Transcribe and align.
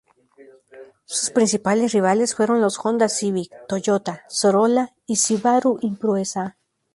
Sus 1.05 1.29
principales 1.29 1.91
rivales 1.91 2.33
fueron 2.33 2.59
los 2.59 2.83
Honda 2.83 3.07
Civic, 3.07 3.51
Toyota 3.67 4.23
Corolla 4.41 4.95
y 5.05 5.17
Subaru 5.17 5.77
Impreza. 5.83 6.57